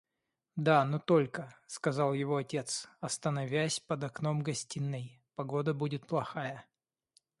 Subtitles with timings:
[0.55, 6.65] –Да, но только,– сказал его отец, остановясь под окном гостиной,– погода будет плохая.